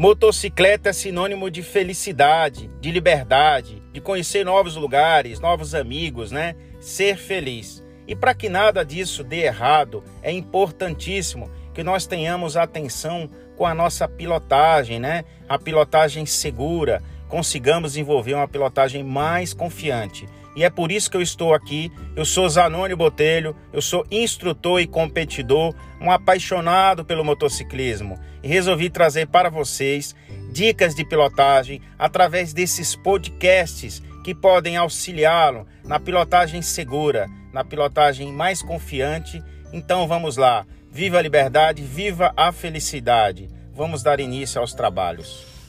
[0.00, 6.56] Motocicleta é sinônimo de felicidade, de liberdade, de conhecer novos lugares, novos amigos, né?
[6.80, 7.84] Ser feliz.
[8.08, 13.28] E para que nada disso dê errado, é importantíssimo que nós tenhamos atenção
[13.58, 15.22] com a nossa pilotagem, né?
[15.46, 20.28] A pilotagem segura, consigamos desenvolver uma pilotagem mais confiante.
[20.54, 21.90] E é por isso que eu estou aqui.
[22.16, 28.90] Eu sou Zanoni Botelho, eu sou instrutor e competidor, um apaixonado pelo motociclismo e resolvi
[28.90, 30.14] trazer para vocês
[30.52, 38.60] dicas de pilotagem através desses podcasts que podem auxiliá-lo na pilotagem segura, na pilotagem mais
[38.60, 39.42] confiante.
[39.72, 40.66] Então vamos lá.
[40.90, 43.48] Viva a liberdade, viva a felicidade.
[43.72, 45.59] Vamos dar início aos trabalhos.